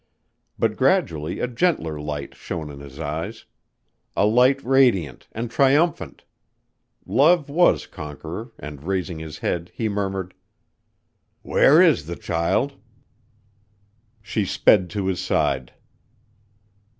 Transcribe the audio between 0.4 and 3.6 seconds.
But gradually a gentler light shone in his eyes,